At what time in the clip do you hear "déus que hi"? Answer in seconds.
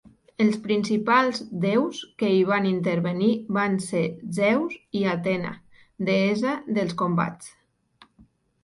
1.65-2.39